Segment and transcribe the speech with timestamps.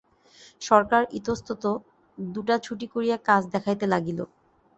[0.61, 1.63] সরকার ইতস্তত
[2.17, 4.19] দুটাছুটি করিয়া কাজ দেখাইতে লাগিল।